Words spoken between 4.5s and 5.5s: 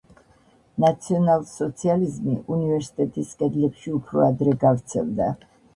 გავრცელდა.